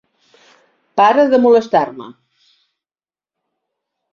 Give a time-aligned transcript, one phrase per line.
[0.99, 2.09] Para de molestar-me.